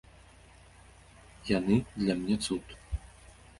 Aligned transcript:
Яны 1.57 1.77
для 2.01 2.13
мне 2.25 2.35
цуд. 2.49 2.65